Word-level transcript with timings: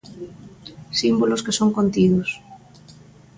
Símbolos 0.99 1.43
que 1.45 1.55
son 1.59 1.69
contidos. 1.77 2.29